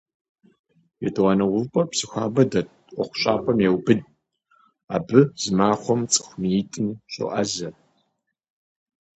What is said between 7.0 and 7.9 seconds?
щоӏэзэ.